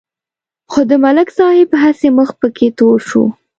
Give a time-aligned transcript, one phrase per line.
[0.71, 3.23] خو د ملک صاحب هسې مخ پکې تور شو.